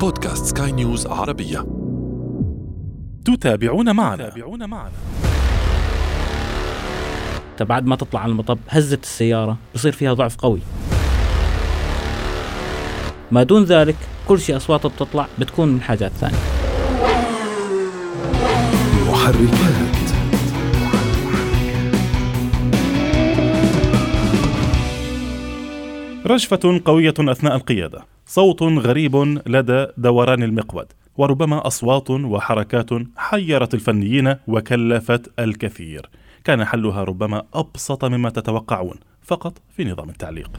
بودكاست 0.00 0.58
سكاي 0.58 0.72
نيوز 0.72 1.06
عربية. 1.06 1.66
تتابعون 3.24 3.96
معنا. 3.96 4.28
تتابعون 4.28 4.70
معنا. 4.70 4.92
بعد 7.60 7.86
ما 7.86 7.96
تطلع 7.96 8.20
على 8.20 8.32
المطب 8.32 8.58
هزت 8.68 9.02
السيارة 9.02 9.56
بصير 9.74 9.92
فيها 9.92 10.12
ضعف 10.12 10.36
قوي. 10.36 10.60
ما 13.30 13.42
دون 13.42 13.64
ذلك 13.64 13.96
كل 14.28 14.40
شيء 14.40 14.56
أصواته 14.56 14.88
بتطلع 14.88 15.26
بتكون 15.38 15.68
من 15.68 15.80
حاجات 15.80 16.12
ثانية. 16.12 16.36
محركات. 19.08 19.98
رجفة 26.26 26.80
قوية 26.84 27.14
أثناء 27.18 27.56
القيادة. 27.56 28.17
صوت 28.30 28.62
غريب 28.62 29.16
لدى 29.46 29.86
دوران 29.96 30.42
المقود 30.42 30.86
وربما 31.16 31.66
أصوات 31.66 32.10
وحركات 32.10 32.90
حيرت 33.16 33.74
الفنيين 33.74 34.34
وكلفت 34.48 35.32
الكثير. 35.38 36.10
كان 36.44 36.64
حلها 36.64 37.04
ربما 37.04 37.42
أبسط 37.54 38.04
مما 38.04 38.30
تتوقعون 38.30 38.96
فقط 39.22 39.58
في 39.76 39.84
نظام 39.84 40.08
التعليق. 40.08 40.50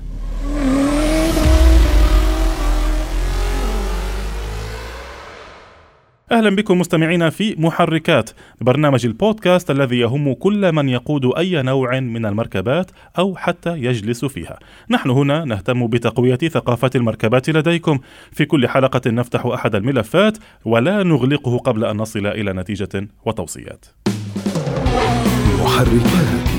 أهلا 6.32 6.50
بكم 6.56 6.80
مستمعينا 6.80 7.30
في 7.30 7.56
محركات 7.58 8.30
برنامج 8.62 9.06
البودكاست 9.06 9.72
الذي 9.72 10.00
يهم 10.00 10.34
كل 10.34 10.72
من 10.72 10.90
يقود 10.90 11.38
أي 11.38 11.62
نوع 11.62 12.00
من 12.00 12.26
المركبات 12.26 12.92
أو 13.18 13.36
حتى 13.36 13.78
يجلس 13.78 14.26
فيها. 14.26 14.60
نحن 14.90 15.10
هنا 15.10 15.46
نهتم 15.46 15.88
بتقوية 15.88 16.38
ثقافة 16.38 16.90
المركبات 16.96 17.50
لديكم. 17.50 18.00
في 18.32 18.46
كل 18.46 18.68
حلقة 18.68 19.12
نفتح 19.12 19.46
أحد 19.46 19.76
الملفات 19.76 20.38
ولا 20.66 21.04
نغلقه 21.04 21.58
قبل 21.58 21.86
أن 21.86 21.98
نصل 21.98 22.28
إلى 22.28 22.54
نتيجة 22.54 23.08
وتوصيات. 23.26 23.86
محركات 25.60 26.50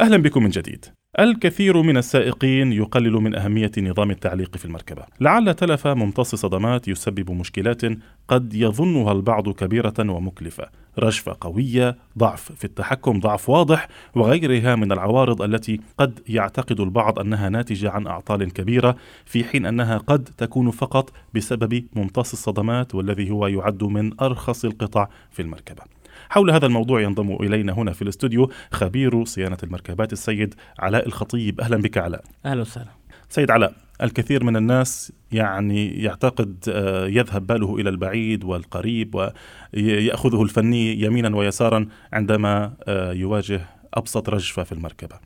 أهلا 0.00 0.16
بكم 0.16 0.42
من 0.42 0.50
جديد. 0.50 0.86
الكثير 1.18 1.82
من 1.82 1.96
السائقين 1.96 2.72
يقلل 2.72 3.12
من 3.12 3.34
أهمية 3.34 3.70
نظام 3.78 4.10
التعليق 4.10 4.56
في 4.56 4.64
المركبة. 4.64 5.02
لعل 5.20 5.54
تلف 5.54 5.86
ممتص 5.86 6.34
صدمات 6.34 6.88
يسبب 6.88 7.30
مشكلات 7.30 7.82
قد 8.28 8.54
يظنها 8.54 9.12
البعض 9.12 9.48
كبيرة 9.48 9.94
ومكلفة. 9.98 10.68
رجفة 10.98 11.36
قوية 11.40 11.96
ضعف 12.18 12.52
في 12.52 12.64
التحكم 12.64 13.20
ضعف 13.20 13.48
واضح 13.50 13.88
وغيرها 14.14 14.76
من 14.76 14.92
العوارض 14.92 15.42
التي 15.42 15.80
قد 15.98 16.20
يعتقد 16.28 16.80
البعض 16.80 17.18
أنها 17.18 17.48
ناتجة 17.48 17.90
عن 17.90 18.06
أعطال 18.06 18.52
كبيرة 18.52 18.96
في 19.24 19.44
حين 19.44 19.66
أنها 19.66 19.98
قد 19.98 20.28
تكون 20.38 20.70
فقط 20.70 21.12
بسبب 21.34 21.84
ممتص 21.94 22.32
الصدمات 22.32 22.94
والذي 22.94 23.30
هو 23.30 23.46
يعد 23.46 23.84
من 23.84 24.20
أرخص 24.20 24.64
القطع 24.64 25.08
في 25.30 25.42
المركبة. 25.42 25.82
حول 26.30 26.50
هذا 26.50 26.66
الموضوع 26.66 27.00
ينضم 27.00 27.34
إلينا 27.34 27.72
هنا 27.72 27.92
في 27.92 28.02
الاستوديو 28.02 28.50
خبير 28.72 29.24
صيانة 29.24 29.58
المركبات 29.62 30.12
السيد 30.12 30.54
علاء 30.78 31.06
الخطيب 31.06 31.60
أهلا 31.60 31.76
بك 31.76 31.98
علاء 31.98 32.24
أهلا 32.44 32.60
وسهلا 32.60 32.90
سيد 33.28 33.50
علاء 33.50 33.74
الكثير 34.02 34.44
من 34.44 34.56
الناس 34.56 35.12
يعني 35.32 36.02
يعتقد 36.02 36.64
آه، 36.68 37.06
يذهب 37.06 37.46
باله 37.46 37.76
إلى 37.76 37.90
البعيد 37.90 38.44
والقريب 38.44 39.14
ويأخذه 39.14 40.42
الفني 40.42 41.00
يمينا 41.00 41.36
ويسارا 41.36 41.86
عندما 42.12 42.72
آه، 42.84 43.12
يواجه 43.12 43.66
أبسط 43.94 44.28
رجفة 44.28 44.62
في 44.62 44.72
المركبة. 44.72 45.16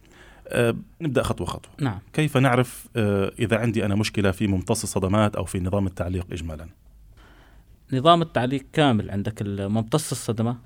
آه، 0.48 0.77
نبدأ 1.00 1.22
خطوة 1.22 1.46
خطوة. 1.46 1.72
نعم. 1.80 1.98
كيف 2.12 2.36
نعرف 2.36 2.88
إذا 3.38 3.56
عندي 3.56 3.84
أنا 3.84 3.94
مشكلة 3.94 4.30
في 4.30 4.46
ممتص 4.46 4.83
الصدمات 4.83 5.36
أو 5.36 5.44
في 5.44 5.61
نظام 5.61 5.86
التعليق 5.86 6.27
اجمالا؟ 6.33 6.66
نظام 7.92 8.22
التعليق 8.22 8.64
كامل 8.72 9.11
عندك 9.11 9.42
ممتص 9.46 10.11
الصدمة 10.11 10.57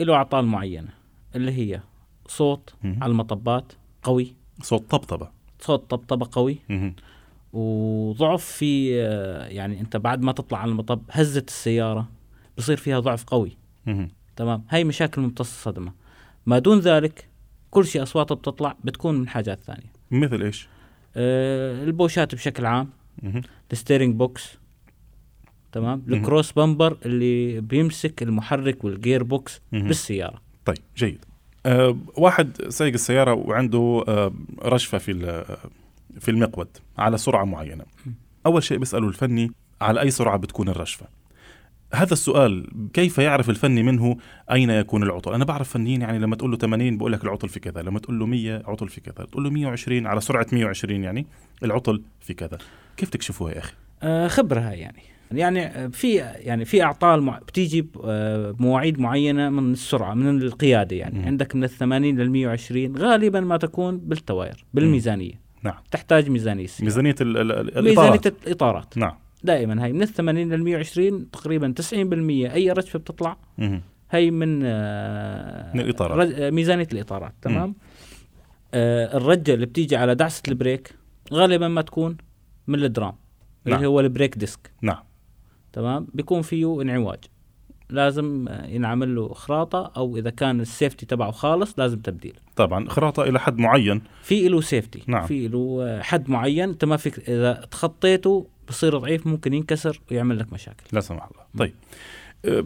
له 0.00 0.14
أعطال 0.14 0.46
معينة 0.46 0.88
اللي 1.36 1.52
هي 1.52 1.80
صوت. 2.26 2.74
على 2.84 3.10
المطبات 3.10 3.72
قوي 4.02 4.34
صوت 4.62 4.90
طبطبة 4.90 5.28
صوت 5.60 5.90
طبطبة 5.90 6.28
قوي. 6.32 6.58
وضعف 7.52 8.44
في 8.44 9.02
آه، 9.02 9.46
يعني 9.46 9.80
أنت 9.80 9.96
بعد 9.96 10.22
ما 10.22 10.32
تطلع 10.32 10.58
على 10.58 10.70
المطب 10.70 11.02
هزت 11.10 11.48
السيارة 11.48 12.08
بصير 12.58 12.76
فيها 12.76 13.00
ضعف 13.00 13.24
قوي. 13.24 13.56
تمام 14.36 14.64
هاي 14.68 14.84
مشاكل 14.84 15.22
ممتص 15.22 15.50
الصدمه 15.50 15.92
ما 16.46 16.58
دون 16.58 16.78
ذلك 16.78 17.28
كل 17.70 17.86
شيء 17.86 18.02
أصواته 18.02 18.34
بتطلع 18.34 18.76
بتكون 18.84 19.14
من 19.14 19.28
حاجات 19.28 19.60
ثانية 19.60 19.92
مثل 20.10 20.42
إيش؟ 20.42 20.68
أه 21.16 21.84
البوشات 21.84 22.34
بشكل 22.34 22.66
عام. 22.66 22.90
ال 23.72 23.77
steering 23.77 24.14
box 24.14 24.58
تمام؟ 25.72 26.02
ال 26.08 26.15
cross 26.15 26.52
member 26.52 26.96
اللي 27.06 27.60
بيمسك 27.60 28.22
المحرك 28.22 28.84
وال 28.84 28.97
gear 28.97 29.22
box. 29.22 29.60
بالسيارة. 29.72 30.40
طيب 30.64 30.76
جيد. 30.96 31.24
أه 31.66 31.96
واحد 32.16 32.62
سايق 32.68 32.92
السيارة 32.92 33.32
وعنده 33.34 34.04
أه 34.08 34.32
رجفة 34.62 34.98
في 34.98 35.12
ال- 35.12 35.44
في 36.20 36.30
المقود 36.30 36.68
على 36.98 37.18
سرعة 37.18 37.44
معينة. 37.44 37.84
أول 38.46 38.62
شيء 38.62 38.78
بيسأله 38.78 39.08
الفني 39.08 39.50
على 39.80 40.00
أي 40.00 40.10
سرعة 40.10 40.36
بتكون 40.36 40.68
الرجفة 40.68 41.06
هذا 41.94 42.12
السؤال 42.12 42.66
كيف 42.92 43.18
يعرف 43.18 43.50
الفني 43.50 43.82
منه 43.82 44.16
أين 44.52 44.70
يكون 44.70 45.02
العطل؟ 45.02 45.34
أنا 45.34 45.44
بعرف 45.44 45.68
فنيين 45.68 46.02
يعني 46.02 46.18
لما 46.18 46.36
تقول 46.36 46.50
له 46.50 46.56
80 46.56 46.98
بقول 46.98 47.12
لك 47.12 47.24
العطل 47.24 47.48
في 47.48 47.60
كذا 47.60 47.82
لما 47.82 47.98
تقول 47.98 48.18
له 48.18 48.26
100 48.26 48.62
عطل 48.66 48.88
في 48.88 49.00
كذا 49.00 49.24
تقول 49.26 49.44
له 49.44 49.50
120 49.50 50.06
على 50.06 50.20
سرعة 50.20 50.46
120 50.52 51.04
يعني 51.04 51.26
العطل 51.62 52.02
في 52.20 52.34
كذا. 52.34 52.58
كيف 52.96 53.08
تكشفوها 53.10 53.52
يا 53.52 53.58
أخي؟ 53.58 53.72
أه 54.02 54.28
خبره 54.28 54.60
يعني. 54.60 55.02
يعني 55.32 55.90
في 55.90 56.14
يعني 56.16 56.64
في 56.64 56.82
أعطال 56.82 57.22
مع 57.22 57.38
بتيجي 57.38 57.82
ب- 57.82 57.96
آه، 58.04 58.50
بمواعيد 58.50 58.98
معينة 59.00 59.50
من 59.50 59.72
السرعة 59.72 60.14
من 60.14 60.42
القيادة 60.42 60.96
يعني. 60.96 61.18
مم. 61.18 61.24
عندك 61.26 61.56
من 61.56 61.64
ال 61.64 61.68
80 61.70 62.16
لل 62.20 62.30
120 62.30 62.96
غالبا 62.96 63.40
ما 63.40 63.56
تكون 63.56 63.98
بالتواير 63.98 64.64
بالميزانية. 64.74 65.40
نعم. 65.62 65.74
تحتاج 65.90 66.30
ميزانية 66.30 66.64
السيارة. 66.64 66.84
ميزانية 66.84 67.14
ال- 67.20 67.36
ال- 67.36 67.78
ال- 67.78 67.84
ميزانية 67.84 68.20
الإطارات. 68.46 68.98
نعم. 68.98 69.12
دائما 69.44 69.84
هاي 69.84 69.92
من 69.92 70.02
ال 70.02 70.08
80 70.08 70.52
لل 70.52 70.62
120 70.64 71.30
تقريبا 71.30 71.74
90% 71.76 72.52
أي 72.54 72.70
رجفة 72.72 72.98
بتطلع 72.98 73.36
مهم. 73.58 73.82
هي 74.10 74.30
من 74.30 74.60
آه، 74.64 75.74
من 75.74 75.80
الإطارات. 75.80 76.18
رج- 76.28 76.40
آه، 76.40 76.50
ميزانية 76.50 76.88
الإطارات 76.92 77.32
تمام؟ 77.42 77.74
آه 78.74 79.16
الرجة 79.16 79.54
اللي 79.54 79.66
بتيجي 79.66 79.96
على 79.96 80.14
دعسة 80.14 80.42
ال 80.48 80.56
brake 80.56 80.94
غالبا 81.32 81.68
ما 81.68 81.82
تكون 81.82 82.16
من 82.66 82.84
ال 82.84 82.90
drum 82.90 83.12
نعم. 83.64 83.76
اللي 83.76 83.86
هو 83.88 84.00
ال 84.00 84.06
brake 84.06 84.38
disc. 84.38 84.70
نعم. 84.82 85.02
تمام؟ 85.76 86.06
بيكون 86.14 86.42
فيه 86.42 86.82
انعواج. 86.82 87.18
لازم 87.90 88.48
ينعمل 88.64 89.14
له 89.14 89.34
خراطة 89.34 89.92
أو 89.96 90.16
إذا 90.16 90.30
كان 90.30 90.60
ال 90.60 90.67
safety 90.67 91.06
تبعه 91.06 91.30
خالص 91.30 91.78
لازم 91.78 91.98
تبديل. 91.98 92.34
طبعا 92.56 92.88
خراطة 92.88 93.22
إلى 93.22 93.40
حد 93.40 93.58
معين. 93.58 94.02
في 94.22 94.48
له 94.48 94.60
safety. 94.60 95.02
نعم. 95.06 95.26
في 95.26 95.48
له 95.48 95.98
حد 96.02 96.30
معين. 96.30 96.68
أنت 96.68 96.84
ما 96.84 96.96
فيك 96.96 97.18
إذا 97.18 97.52
تخطيته 97.70 98.46
بصير 98.68 98.98
ضعيف 98.98 99.26
ممكن 99.26 99.54
ينكسر 99.54 100.00
ويعمل 100.10 100.38
لك 100.38 100.52
مشاكل. 100.52 100.84
لا 100.92 101.00
سمح 101.00 101.24
الله. 101.24 101.44
طيب. 101.58 101.74
أه، 102.44 102.64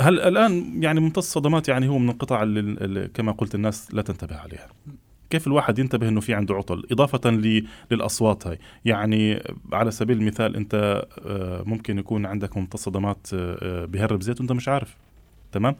هل 0.00 0.20
الآن 0.20 0.82
يعني 0.82 1.00
ممتص 1.00 1.26
الصدمات 1.26 1.68
يعني 1.68 1.88
هو 1.88 1.98
من 1.98 2.10
القطع 2.10 2.42
اللي 2.42 3.08
كما 3.14 3.32
قلت 3.32 3.54
الناس 3.54 3.94
لا 3.94 4.02
تنتبه 4.02 4.36
عليها. 4.36 4.68
كيف 5.30 5.46
الواحد 5.46 5.78
ينتبه 5.78 6.08
إنه 6.08 6.20
في 6.20 6.34
عنده 6.34 6.54
عطل؟ 6.54 6.86
إضافة 6.92 7.30
للأصوات 7.90 8.46
هاي. 8.46 8.58
يعني 8.84 9.42
على 9.72 9.90
سبيل 9.90 10.18
المثال 10.18 10.56
أنت 10.56 11.04
أه، 11.26 11.62
ممكن 11.66 11.98
يكون 11.98 12.26
عندك 12.26 12.56
ممتص 12.56 12.82
صدمات 12.82 13.26
أه، 13.34 13.58
أه، 13.62 13.84
بيهرب 13.84 14.22
زيت 14.22 14.40
وأنت 14.40 14.52
مش 14.52 14.68
عارف. 14.68 14.96
تمام؟ 15.52 15.76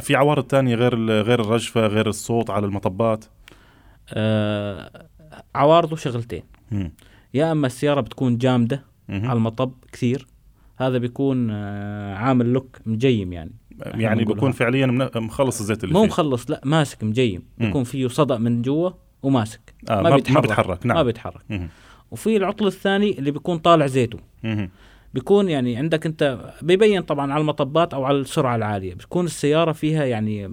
في 0.00 0.16
عوارض 0.16 0.44
تانية 0.44 0.74
غير 0.74 0.94
غير 1.22 1.40
الرجفة 1.40 1.86
غير 1.86 2.08
الصوت 2.08 2.50
على 2.50 2.66
المطبات؟ 2.66 3.24
آه 4.12 5.06
عوارضه 5.54 5.96
شغلتين 5.96 6.42
مم. 6.70 6.92
يا 7.34 7.52
أما 7.52 7.66
السيارة 7.66 8.00
بتكون 8.00 8.38
جامدة 8.38 8.84
مهم. 9.08 9.26
على 9.26 9.36
المطب 9.36 9.72
كثير 9.92 10.26
هذا 10.76 10.98
بيكون 10.98 11.48
آه 11.50 12.14
عامل 12.14 12.52
لوك 12.52 12.78
مجيم 12.86 13.32
يعني. 13.32 13.52
يعني 13.86 14.24
هذا. 14.24 14.50
فعليا 14.50 14.86
مخلص 15.16 15.60
الزيت 15.60 15.84
اللي 15.84 15.94
مو 15.94 16.00
فيه 16.00 16.08
مخلص 16.08 16.50
لا 16.50 16.60
ماسك 16.64 17.04
مجيم 17.04 17.42
مم. 17.58 17.66
بيكون 17.66 17.84
فيه 17.84 18.08
صدأ 18.08 18.38
من 18.38 18.62
جوا 18.62 18.90
وماسك 19.22 19.74
آه 19.90 20.02
ما 20.02 20.10
ما 20.10 20.16
بيتحرك. 20.16 20.36
ما 20.36 20.40
بيتحرك 20.40 20.86
نعم 20.86 20.96
ما 20.96 21.02
بيتحرك. 21.02 21.42
وفي 22.10 22.36
العطل 22.36 22.66
الثاني 22.66 23.18
اللي 23.18 23.30
بيكون 23.30 23.58
طالع 23.58 23.86
زيته 23.86 24.18
مهم. 24.42 24.70
بيكون 25.14 25.48
يعني 25.48 25.76
عندك 25.76 26.06
انت 26.06 26.52
بيبين 26.62 27.02
طبعا 27.02 27.32
على 27.32 27.40
المطبات 27.40 27.94
أو 27.94 28.04
على 28.04 28.18
السرعة 28.18 28.56
العالية 28.56 28.94
بتكون 28.94 29.24
السيارة 29.24 29.72
فيها 29.72 30.04
يعني 30.04 30.50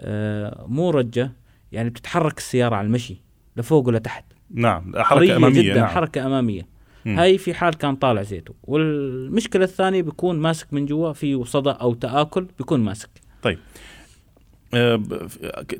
آه 0.00 0.64
مو 0.68 0.90
رجة 0.90 1.32
يعني 1.72 1.90
بتتحرك 1.90 2.38
السيارة 2.38 2.76
على 2.76 2.86
المشي 2.86 3.22
لفوق 3.56 3.86
ولتحت 3.88 4.24
نعم 4.54 4.92
حركة 4.96 5.36
أمامية 5.36 5.62
جدا 5.62 5.80
نعم 5.80 5.86
حركة 5.88 6.26
أمامية 6.26 6.62
مم. 6.62 6.68
هاي 7.06 7.38
في 7.38 7.54
حال 7.54 7.74
كان 7.74 7.96
طالع 7.96 8.22
زيته. 8.22 8.54
والمشكلة 8.64 9.64
الثانية 9.64 10.02
بيكون 10.02 10.38
ماسك 10.38 10.72
من 10.72 10.86
جوا 10.86 11.12
فيه 11.12 11.44
صدى 11.44 11.70
أو 11.70 11.94
تآكل 11.94 12.46
بيكون 12.58 12.80
ماسك. 12.80 13.10
طيب. 13.42 13.58
آه، 14.74 15.02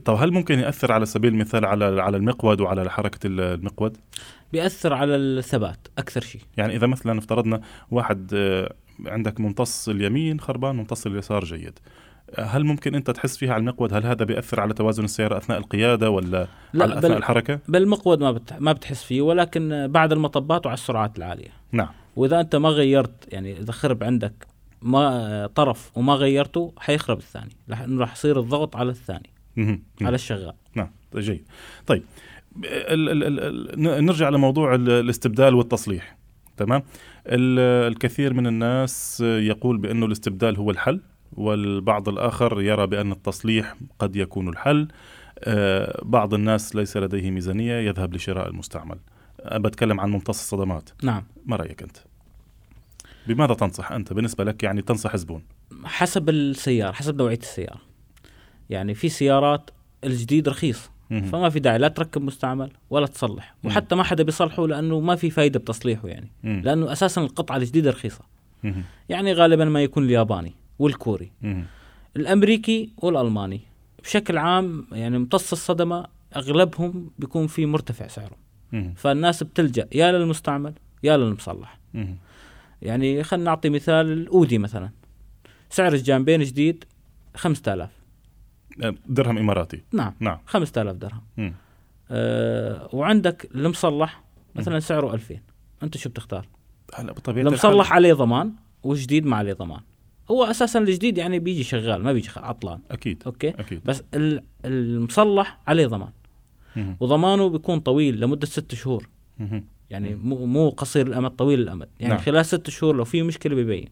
طب 0.05 0.15
هل 0.15 0.33
ممكن 0.33 0.59
يأثر 0.59 0.93
على 0.93 1.07
سبيل 1.07 1.33
المثال 1.33 1.65
على 1.65 2.03
على 2.03 2.17
المقود 2.17 2.61
وعلى 2.61 2.91
حركة 2.91 3.27
ال- 3.27 3.41
المقود؟ 3.41 3.97
بيأثر 4.53 4.93
على 4.95 5.17
الثبات 5.17 5.89
أكثر 5.99 6.21
شيء. 6.21 6.41
يعني 6.57 6.77
إذا 6.77 6.87
مثلا 6.87 7.19
افترضنا 7.19 7.61
واحد 7.91 8.31
آه، 8.35 8.75
عندك 9.07 9.41
ممتص 9.41 9.89
اليمين 9.89 10.41
خربان 10.41 10.77
ممتص 10.77 11.07
اليسار 11.07 11.45
جيد. 11.45 11.79
هل 12.39 12.65
ممكن 12.65 12.95
أنت 12.95 13.11
تحس 13.11 13.37
فيها 13.37 13.53
على 13.53 13.61
المقود؟ 13.61 13.95
هل 13.95 14.07
هذا 14.07 14.25
بيأثر 14.25 14.61
على 14.61 14.75
توازن 14.75 15.05
السيارة 15.05 15.37
أثناء 15.37 15.59
القيادة 15.59 16.11
ولا 16.11 16.39
على 16.39 16.49
لا 16.73 16.99
أثناء 16.99 17.13
بل 17.13 17.17
الحركة؟ 17.17 17.61
بالمقود 17.69 18.21
ما 18.21 18.33
بت... 18.33 18.53
ما 18.59 18.73
بتحس 18.73 19.05
فيه 19.05 19.21
ولكن 19.23 19.87
بعد 19.91 20.13
المطبات 20.13 20.67
وعلى 20.67 20.75
السرعات 20.75 21.19
العالية. 21.19 21.51
نعم. 21.73 21.89
وإذا 22.17 22.41
أنت 22.41 22.57
ما 22.57 22.69
غيرت 22.69 23.33
يعني 23.33 23.59
إذا 23.61 23.73
خرب 23.73 24.05
عندك 24.05 24.47
ما 24.83 25.47
طرف 25.55 25.91
وما 25.99 26.15
غيرته 26.15 26.73
حيخرب 26.79 27.19
الثاني. 27.19 27.57
لأنه 27.69 28.01
راح 28.01 28.13
يصير 28.13 28.41
الضغط 28.41 28.77
على 28.77 28.91
الثاني. 28.91 29.31
على 30.03 30.15
الشغال. 30.15 30.55
نعم. 30.75 30.91
جيد. 31.17 31.45
طيب 31.87 32.03
ال 32.65 33.23
ال 33.25 33.41
ال 33.89 34.05
نرجع 34.05 34.29
لموضوع 34.29 34.75
ال- 34.75 34.91
الاستبدال 34.91 35.55
والتصليح. 35.55 36.17
تمام؟ 36.57 36.83
ال- 37.27 37.93
الكثير 37.93 38.35
من 38.35 38.47
الناس 38.47 39.21
يقول 39.21 39.79
بأنه 39.79 40.07
الاستبدال 40.07 40.57
هو 40.57 40.71
الحل. 40.71 41.01
والبعض 41.33 42.09
الآخر 42.09 42.61
يرى 42.61 42.87
بأن 42.87 43.13
التصليح 43.13 43.77
قد 43.99 44.17
يكون 44.17 44.49
الحل. 44.49 44.89
آه، 45.39 46.01
بعض 46.03 46.35
الناس 46.35 46.77
ليس 46.77 46.97
لديه 46.97 47.31
ميزانية 47.31 47.75
يذهب 47.75 48.15
لشراء 48.15 48.49
المستعمل. 48.49 48.99
بتكلم 49.53 50.01
عن 50.01 50.11
ممتص 50.11 50.39
الصدمات. 50.39 50.91
نعم. 51.03 51.25
ما 51.47 51.57
رأيك 51.57 51.83
أنت؟ 51.83 51.97
بماذا 53.27 53.55
تنصح 53.55 53.93
أنت؟ 53.93 54.13
بالنسبة 54.13 54.45
لك 54.45 54.63
يعني 54.63 54.83
تنصح 54.83 55.17
زبون 55.17 55.43
حسب 55.85 56.29
السيارة 56.29 56.93
حسب 56.93 57.17
نوعية 57.17 57.39
السيارة. 57.39 57.81
يعني 58.71 58.95
في 58.95 59.09
سيارات 59.09 59.71
الجديد 60.05 60.49
رخيص. 60.49 60.91
فما 61.11 61.51
في 61.51 61.61
داعي 61.61 61.79
لا 61.79 61.89
تركب 61.89 62.23
مستعمل 62.23 62.71
ولا 62.91 63.07
تصلح. 63.07 63.55
مم. 63.65 63.71
وحتى 63.71 63.95
ما 63.95 64.03
حدا 64.03 64.23
بيصلحه 64.23 64.67
لأنه 64.67 65.01
ما 65.01 65.17
في 65.17 65.31
فايدة 65.31 65.59
بتصليحه 65.59 66.09
يعني. 66.09 66.31
مم. 66.43 66.63
لأنه 66.65 66.93
أساسا 66.93 67.21
القطعة 67.21 67.57
الجديدة 67.57 67.91
رخيصة. 67.91 68.25
يعني 69.09 69.33
غالبا 69.33 69.65
ما 69.65 69.83
يكون 69.83 70.05
الياباني. 70.05 70.55
والكوري. 70.79 71.33
مهم. 71.43 71.65
الأمريكي 72.17 72.91
والألماني. 72.97 73.61
بشكل 74.03 74.39
عام 74.39 74.87
يعني 74.93 75.17
امتص 75.17 75.53
الصدمة 75.53 76.07
أغلبهم 76.37 77.11
بيكون 77.19 77.47
في 77.47 77.67
مرتفع 77.67 78.07
سعره. 78.07 78.37
فالناس 78.97 79.43
بتلجأ 79.43 79.89
يا 79.95 80.13
للمستعمل 80.13 80.73
يا 81.03 81.17
للمصلح. 81.17 81.79
مهم. 81.95 82.17
يعني 82.83 83.23
خلينا 83.23 83.45
نعطي 83.45 83.69
مثال 83.71 84.13
الأودي 84.13 84.59
مثلا. 84.59 84.91
سعر 85.71 85.93
الجانبين 85.93 86.43
جديد 86.43 86.85
5000 87.37 87.91
أه، 88.85 88.95
درهم 89.07 89.39
إماراتي. 89.39 89.83
نعم. 89.93 90.15
نعم. 90.21 90.39
5000 90.47 90.97
درهم. 90.97 91.23
مم. 91.37 91.55
أه 92.11 92.89
وعندك 92.93 93.49
المصلح 93.55 94.23
مثلا 94.55 94.81
سعره 94.81 95.15
2000 95.15 95.41
أنت 95.83 95.97
شو 95.97 96.09
بتختار؟ 96.09 96.47
هلا 96.95 97.13
الحال- 97.29 97.39
المصلح 97.47 97.93
عليه 97.93 98.13
ضمان 98.15 98.53
وجديد 98.83 99.27
ما 99.27 99.37
عليه 99.37 99.53
ضمان. 99.53 99.81
هو 100.31 100.45
أساسا 100.45 100.79
الجديد 100.79 101.19
يعني 101.19 101.39
بيجي 101.39 101.63
شغال 101.65 102.03
ما 102.03 102.13
بيجي 102.13 102.29
عطلان. 102.37 102.79
أكيد 102.91 103.23
أوكي؟ 103.27 103.49
أكيد. 103.49 103.81
بس 103.85 104.03
ال- 104.15 104.43
المصلح 104.65 105.59
عليه 105.67 105.87
ضمان. 105.87 106.11
مهم. 106.77 106.97
وضمانه 107.01 107.49
بيكون 107.49 107.81
طويل 107.81 108.21
لمدة 108.21 108.47
ست 108.47 108.75
شهور. 108.75 109.09
مهم. 109.39 109.65
يعني 109.91 110.15
مو 110.15 110.47
مو 110.47 110.69
قصير 110.69 111.07
الأمد 111.07 111.31
طويل 111.31 111.61
الأمد. 111.61 111.89
يعني 112.01 112.15
نعم. 112.15 112.23
خلال 112.23 112.47
ست 112.47 112.71
شهور 112.71 112.97
لو 112.97 113.05
في 113.05 113.23
مشكلة 113.23 113.55
بيبين 113.55 113.89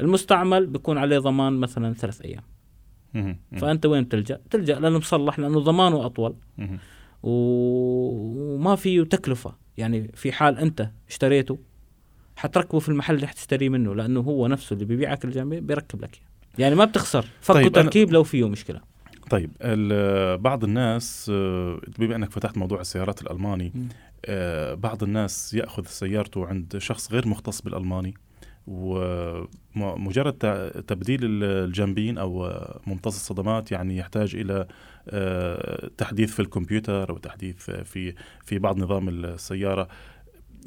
المستعمل 0.00 0.66
بيكون 0.66 0.98
عليه 0.98 1.18
ضمان 1.18 1.52
مثلا 1.52 1.94
ثلاث 1.94 2.20
أيام. 2.22 2.42
فأنت 3.56 3.86
وين 3.86 4.04
بتلجا 4.04 4.40
تلجأ 4.50 4.78
للمصلح 4.78 5.38
لأنه 5.38 5.60
ضمانه 5.60 6.06
أطول. 6.06 6.34
و- 7.22 8.54
وما 8.54 8.76
فيه 8.76 9.02
تكلفة. 9.02 9.54
يعني 9.78 10.10
في 10.14 10.32
حال 10.32 10.58
أنت 10.58 10.90
اشتريته 11.08 11.58
حتركبه 12.38 12.78
في 12.78 12.88
المحل 12.88 13.14
اللي 13.14 13.26
حتشتريه 13.26 13.68
منه 13.68 13.94
لأنه 13.94 14.20
هو 14.20 14.46
نفسه 14.46 14.74
اللي 14.74 14.84
بيبيعك 14.84 15.24
الجنبين 15.24 15.66
بيركب 15.66 16.02
لك. 16.02 16.20
يعني 16.58 16.74
ما 16.74 16.84
بتخسر 16.84 17.24
فكوا 17.40 17.60
طيب، 17.62 17.72
تركيب 17.72 18.12
لو 18.12 18.24
فيه 18.24 18.48
مشكلة 18.48 18.80
طيب 19.30 19.50
بعض 20.42 20.64
الناس 20.64 21.30
آه، 21.34 21.80
بما 21.98 22.16
إنك 22.16 22.30
فتحت 22.30 22.58
موضوع 22.58 22.80
السيارات 22.80 23.22
الألماني. 23.22 23.72
آه، 24.24 24.74
بعض 24.74 25.02
الناس 25.02 25.54
يأخذ 25.54 25.84
سيارته 25.86 26.46
عند 26.46 26.78
شخص 26.78 27.12
غير 27.12 27.28
مختص 27.28 27.60
بالألماني 27.62 28.14
ومجرد 29.76 30.32
تبديل 30.86 31.20
ال- 31.24 31.44
الجنبين 31.68 32.18
أو 32.18 32.52
ممتص 32.86 33.14
الصدمات 33.16 33.72
يعني 33.72 33.96
يحتاج 33.96 34.36
إلى 34.36 34.66
آه، 35.08 35.90
تحديث 35.98 36.32
في 36.34 36.40
الكمبيوتر 36.40 37.10
أو 37.10 37.18
تحديث 37.18 37.70
في 37.70 38.14
في 38.44 38.58
بعض 38.58 38.78
نظام 38.78 39.08
السيارة 39.08 39.88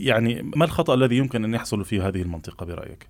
يعني 0.07 0.51
ما 0.55 0.65
الخطأ 0.65 0.93
الذي 0.93 1.17
يمكن 1.17 1.43
أن 1.43 1.53
يحصل 1.53 1.85
في 1.85 2.01
هذه 2.01 2.21
المنطقة 2.21 2.65
برأيك؟ 2.65 3.07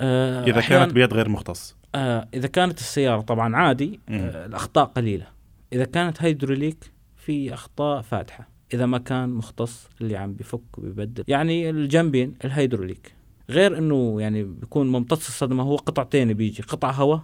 آه 0.00 0.44
إذا 0.44 0.60
كانت 0.60 0.92
بيد 0.92 1.14
غير 1.14 1.28
مختص. 1.28 1.76
آه 1.94 2.28
إذا 2.34 2.48
كانت 2.48 2.78
السيارة 2.78 3.20
طبعا 3.20 3.56
عادي. 3.56 4.00
آه 4.08 4.46
الأخطاء 4.46 4.84
قليلة. 4.84 5.26
إذا 5.72 5.84
كانت 5.84 6.22
هيدروليك 6.22 6.92
في 7.16 7.54
أخطاء 7.54 8.02
فادحه 8.02 8.48
إذا 8.74 8.86
ما 8.86 8.98
كان 8.98 9.28
مختص 9.28 9.88
اللي 10.00 10.16
عم 10.16 10.32
بفك 10.32 10.78
وبيبدل 10.78 11.24
يعني 11.28 11.70
الجنبين 11.70 12.34
الهيدروليك. 12.44 13.14
غير 13.50 13.78
إنه 13.78 14.20
يعني 14.20 14.44
بيكون 14.44 14.92
ممتص 14.92 15.26
الصدمة 15.26 15.62
هو 15.62 15.76
قطعتين 15.76 16.32
بيجي. 16.32 16.62
قطعه 16.62 16.92
هواء. 16.92 17.22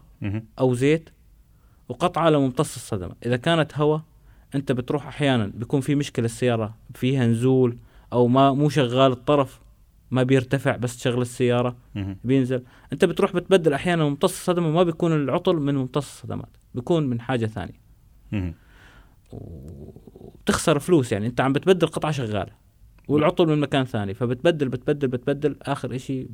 أو 0.59 0.75
زيت 0.75 1.09
وقطعة 1.89 2.31
لممتص 2.31 2.75
الصدمة. 2.75 3.15
إذا 3.27 3.37
كانت 3.37 3.79
هواء 3.79 4.03
أنت 4.55 4.73
بتروح 4.73 5.07
أحيانا 5.07 5.47
بيكون 5.55 5.81
في 5.81 5.95
مشكلة 5.95 6.25
السيارة 6.25 6.75
فيها 6.95 7.27
نزول 7.27 7.77
أو 8.13 8.29
ما 8.29 8.53
مو 8.53 8.69
شغال 8.69 9.13
الطرف 9.13 9.61
ما 10.11 10.23
بيرتفع 10.23 10.77
بس 10.77 10.97
تشغل 10.97 11.23
السيارة. 11.23 11.77
بينزل. 12.25 12.65
أنت 12.93 13.05
بتروح 13.05 13.33
بتبدل 13.33 13.73
أحيانا 13.73 14.05
ممتص 14.05 14.33
الصدمه 14.33 14.71
ما 14.71 14.83
بيكون 14.83 15.13
العطل 15.13 15.57
من 15.57 15.75
ممتص 15.75 16.07
الصدمات 16.07 16.57
بيكون 16.75 17.07
من 17.07 17.21
حاجة 17.21 17.47
ثانية. 17.47 17.89
وبتخسر 19.33 20.79
فلوس 20.79 21.13
يعني 21.13 21.27
أنت 21.27 21.41
عم 21.41 21.53
بتبدل 21.53 21.87
قطعة 21.87 22.13
شغالة 22.13 22.53
والعطل 23.09 23.47
من 23.47 23.61
مكان 23.61 23.85
ثاني 23.85 24.15
فبتبدل 24.15 24.69
بتبدل 24.69 25.09
بتبدل 25.09 25.57
آخر 25.63 25.95
إشي 25.95 26.29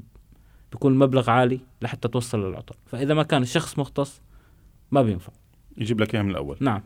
بيكون 0.73 0.99
مبلغ 0.99 1.31
عالي 1.31 1.61
لحتى 1.83 2.09
توصل 2.09 2.49
للعطل. 2.49 2.75
فإذا 2.87 3.15
ما 3.15 3.23
كان 3.23 3.43
الشخص 3.43 3.79
مختص 3.79 4.21
ما 4.91 5.03
بينفع. 5.03 5.33
يجيب 5.77 6.01
لك 6.01 6.15
إياها 6.15 6.25
من 6.25 6.31
الأول. 6.31 6.57
نعم. 6.61 6.83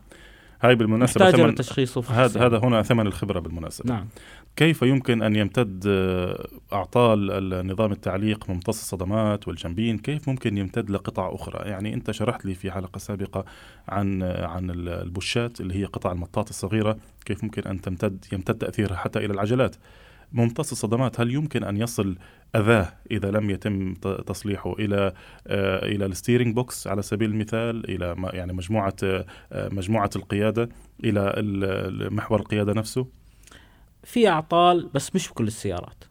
هاي 0.61 0.75
بالمناسبة 0.75 1.25
محتاجه 1.25 1.41
ثمن 1.41 1.49
لتشخيصه 1.51 2.01
في 2.01 2.13
هذا 2.13 2.25
السيارة. 2.25 2.47
هذا 2.47 2.57
هنا 2.67 2.81
ثمن 2.81 3.07
الخبرة 3.07 3.39
بالمناسبة. 3.39 3.93
نعم. 3.93 4.07
كيف 4.55 4.81
يمكن 4.81 5.21
أن 5.21 5.35
يمتد 5.35 5.83
آه، 5.87 6.47
أعطال 6.73 7.31
النظام 7.53 7.91
التعليق 7.91 8.49
ممتص 8.49 8.79
الصدمات 8.81 9.47
والجنبين؟ 9.47 9.97
كيف 9.97 10.29
ممكن 10.29 10.57
يمتد 10.57 10.89
لقطع 10.89 11.31
أخرى؟ 11.35 11.69
يعني 11.69 11.93
أنت 11.93 12.11
شرحت 12.11 12.45
لي 12.45 12.55
في 12.55 12.71
حلقة 12.71 12.97
سابقة 12.97 13.45
عن 13.87 14.23
آه، 14.23 14.45
عن 14.47 14.69
ال- 14.69 14.89
البوشات 14.89 15.61
اللي 15.61 15.75
هي 15.75 15.85
قطع 15.85 16.11
المطاط 16.11 16.49
الصغيرة. 16.49 16.97
كيف 17.25 17.43
ممكن 17.43 17.61
أن 17.61 17.81
تمتد 17.81 18.25
يمتد 18.33 18.55
تأثيرها 18.55 18.95
حتى 18.95 19.19
إلى 19.19 19.33
العجلات؟ 19.33 19.75
ممتص 20.33 20.71
الصدمات 20.71 21.19
هل 21.19 21.33
يمكن 21.33 21.63
أن 21.63 21.77
يصل 21.77 22.17
أذاه 22.55 22.93
إذا 23.11 23.31
لم 23.31 23.49
يتم 23.49 23.93
تصليحه 24.27 24.73
إلى 24.79 25.13
آه، 25.47 25.85
إلى 25.85 26.05
ال 26.05 26.11
steering 26.11 26.55
box 26.55 26.87
على 26.87 27.01
سبيل 27.01 27.29
المثال 27.29 27.89
إلى 27.89 28.15
يعني 28.33 28.53
مجموعة 28.53 28.93
آه، 29.03 29.25
مجموعة 29.53 30.09
القيادة 30.15 30.69
إلى 31.03 31.19
ال- 31.37 31.63
ال- 32.03 32.13
محور 32.13 32.39
القيادة 32.39 32.73
نفسه. 32.73 33.07
في 34.03 34.27
أعطال 34.29 34.89
بس 34.93 35.15
مش 35.15 35.29
بكل 35.29 35.47
السيارات. 35.47 36.03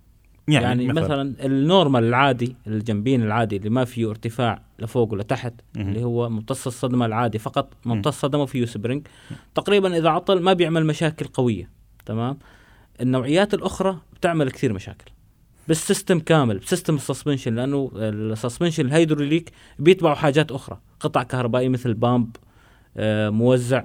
يعني, 0.49 0.65
يعني, 0.65 0.85
يعني 0.85 1.01
مثلا 1.01 1.35
ال 1.47 1.55
normal 1.55 2.05
العادي 2.05 2.57
الجنبين 2.67 3.23
العادي 3.23 3.57
اللي 3.57 3.71
ما 3.71 3.85
فيه 3.85 4.11
ارتفاع 4.11 4.63
لفوق 4.79 5.13
ولتحت 5.13 5.55
مهم. 5.77 5.89
اللي 5.89 6.05
هو 6.05 6.29
ممتص 6.29 6.67
الصدمة 6.67 7.07
العادي 7.07 7.39
فقط 7.39 7.73
ممتص 7.85 8.21
صدمه 8.21 8.47
فيه 8.47 8.65
spring. 8.65 9.07
تقريبا 9.55 9.97
إذا 9.99 10.09
عطل 10.09 10.43
ما 10.43 10.53
بيعمل 10.53 10.87
مشاكل 10.87 11.27
قوية 11.27 11.71
تمام؟ 12.07 12.39
النوعيات 13.01 13.55
الأخرى 13.55 13.99
بتعمل 14.17 14.51
كثير 14.51 14.73
مشاكل. 14.73 15.11
بال 15.69 15.82
system 15.82 16.21
كامل 16.21 16.59
ب 16.59 16.64
system 16.64 16.95
ال 16.95 17.00
suspension 17.00 17.55
لأنه 17.55 17.91
ال 17.95 18.03
suspension 18.03 18.87
ال 18.87 18.93
hydraulic 18.93 19.51
بيتبعوا 19.79 20.15
حاجات 20.15 20.53
أخرى 20.53 20.79
قطع 21.01 21.23
كهربائيه 21.23 21.69
مثل 21.69 21.95
pump 21.95 22.37
آه، 22.97 23.31
موزع 23.31 23.85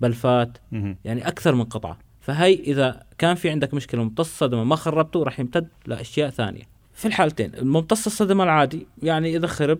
بلفات. 0.00 0.58
يعني 1.04 1.28
أكثر 1.28 1.54
من 1.54 1.64
قطعة 1.64 1.98
فهي 2.20 2.54
إذا 2.54 3.02
كان 3.18 3.34
في 3.34 3.50
عندك 3.50 3.74
مشكلة 3.74 4.02
ممتص 4.02 4.38
صدمة 4.38 4.64
ما 4.64 4.76
خربته 4.76 5.22
راح 5.22 5.40
يمتد 5.40 5.68
لأشياء 5.86 6.30
ثانية 6.30 6.62
في 6.94 7.08
الحالتين 7.08 7.54
الممتص 7.54 8.06
الصدمة 8.06 8.44
العادي 8.44 8.86
يعني 9.02 9.36
إذا 9.36 9.46
خرب 9.46 9.78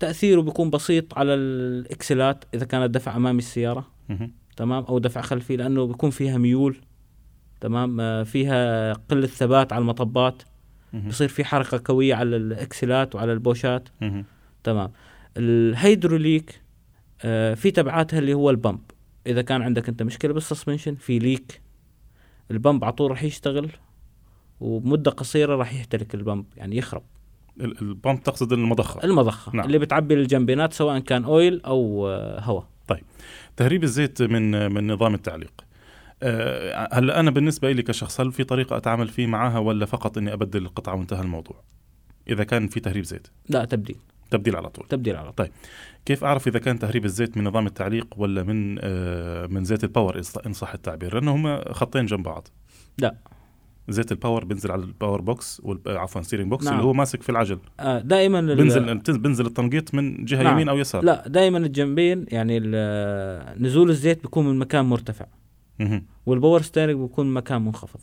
تأثيره 0.00 0.40
بيكون 0.40 0.70
بسيط 0.70 1.18
على 1.18 1.34
الإكسلات 1.34 2.44
إذا 2.54 2.64
كانت 2.64 2.94
دفع 2.94 3.16
أمامي 3.16 3.38
السيارة. 3.38 3.86
تمام 4.56 4.84
أو 4.84 4.98
دفع 4.98 5.20
خلفي 5.20 5.56
لأنه 5.56 5.86
بيكون 5.86 6.10
فيها 6.10 6.38
ميول 6.38 6.76
تمام 7.60 8.00
آه، 8.00 8.22
فيها 8.22 8.92
قلة 8.92 9.26
ثبات 9.26 9.72
على 9.72 9.82
المطبات. 9.82 10.42
بصير 10.94 11.28
في 11.28 11.44
حركة 11.44 11.82
قوية 11.84 12.14
على 12.14 12.36
الإكسلات 12.36 13.14
وعلى 13.14 13.32
البوشات. 13.32 13.88
تمام. 14.64 14.92
الهيدروليك 15.36 16.60
آه 17.22 17.54
في 17.54 17.70
تبعاتها 17.70 18.18
اللي 18.18 18.34
هو 18.34 18.50
ال 18.50 18.55
pump. 18.55 18.80
إذا 19.26 19.42
كان 19.42 19.62
عندك 19.62 19.88
أنت 19.88 20.02
مشكلة 20.02 20.32
بال 20.34 20.44
suspension 20.44 20.94
في 20.94 21.18
leak. 21.18 21.60
ال 22.50 22.57
pump 22.57 22.84
على 22.84 22.92
طول 22.92 23.10
راح 23.10 23.22
يشتغل 23.22 23.70
وبمده 24.60 25.10
قصيرة 25.10 25.56
راح 25.56 25.74
يهتلك 25.74 26.14
ال 26.14 26.20
pump 26.20 26.44
يعني 26.56 26.76
يخرب. 26.76 27.02
ال- 27.60 27.80
ال 27.82 27.90
pump 27.90 28.22
تقصد 28.22 28.52
المضخة. 28.52 29.04
المضخة. 29.04 29.52
نعم. 29.56 29.66
اللي 29.66 29.78
بتعبي 29.78 30.14
الجنبينات 30.14 30.72
سواء 30.72 30.98
كان 30.98 31.24
oil 31.24 31.60
أو 31.66 32.08
آه، 32.08 32.40
هواء. 32.40 32.66
تهريب 33.56 33.84
الزيت 33.84 34.22
من 34.22 34.72
من 34.72 34.92
نظام 34.92 35.14
التعليق. 35.14 35.52
هلا 36.92 37.20
أنا 37.20 37.30
بالنسبة 37.30 37.72
لي 37.72 37.82
كشخص 37.82 38.20
هل 38.20 38.32
في 38.32 38.44
طريقة 38.44 38.76
أتعامل 38.76 39.08
فيه 39.08 39.26
معها 39.26 39.58
ولا 39.58 39.86
فقط 39.86 40.18
إني 40.18 40.32
أبدل 40.32 40.62
القطعة 40.62 40.94
وانتهى 40.94 41.20
الموضوع؟ 41.22 41.62
إذا 42.28 42.44
كان 42.44 42.68
في 42.68 42.80
تهريب 42.80 43.04
زيت. 43.04 43.26
لا 43.48 43.64
تبديل. 43.64 43.96
تبديل 44.30 44.56
على 44.56 44.68
طول. 44.68 44.86
تبديل 44.88 45.16
على 45.16 45.32
طول. 45.32 45.48
كيف 46.04 46.24
أعرف 46.24 46.48
إذا 46.48 46.58
كان 46.58 46.78
تهريب 46.78 47.04
الزيت 47.04 47.36
من 47.36 47.44
نظام 47.44 47.66
التعليق 47.66 48.06
ولا 48.16 48.42
من 48.42 48.78
آه، 48.80 49.46
من 49.46 49.64
زيت 49.64 49.84
ال 49.84 49.90
power 49.90 50.22
إن 50.46 50.52
صح 50.52 50.72
التعبير؟ 50.74 51.14
لأنه 51.14 51.34
هم 51.34 51.60
خطين 51.72 52.06
جنب 52.06 52.22
بعض. 52.22 52.48
لا. 52.98 53.14
زيت 53.88 54.12
ال 54.12 54.17
power 54.17 54.44
بنزل 54.44 54.70
على 54.72 54.82
ال 54.82 54.88
power 54.88 55.20
box 55.20 55.62
آه، 55.86 55.98
عفوا 55.98 56.22
steering 56.22 56.50
box 56.50 56.64
نعم. 56.64 56.74
اللي 56.74 56.84
هو 56.84 56.92
ماسك 56.92 57.22
في 57.22 57.28
العجل. 57.30 57.58
آه 57.80 57.98
دائما 57.98 58.40
بنزل 58.40 58.98
بنزل 59.18 59.46
التنقيط 59.46 59.94
من 59.94 60.24
جهة 60.24 60.42
نعم. 60.42 60.52
يمين 60.54 60.68
أو 60.68 60.78
يسار. 60.78 61.04
لا 61.04 61.28
دائما 61.28 61.58
الجنبين 61.58 62.26
يعني 62.28 62.58
ال- 62.62 63.62
نزول 63.62 63.90
الزيت 63.90 64.22
بيكون 64.22 64.46
من 64.46 64.58
مكان 64.58 64.84
مرتفع. 64.84 65.26
وال 66.26 66.36
power 66.36 66.62
steering 66.62 66.96
بيكون 67.00 67.34
مكان 67.34 67.62
منخفض. 67.64 68.00